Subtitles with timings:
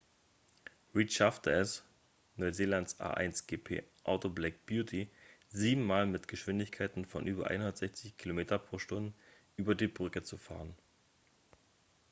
[0.95, 1.83] reid schaffte es
[2.35, 5.11] neuseelands a1gp-auto black beauty
[5.49, 9.11] sieben mal mit geschwindigkeiten von über 160 km/h
[9.57, 10.73] über die brücke zu fahren